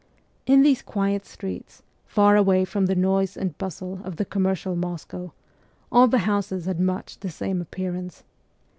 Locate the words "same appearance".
7.29-8.23